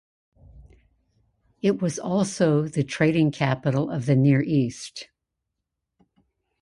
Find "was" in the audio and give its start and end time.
1.79-1.99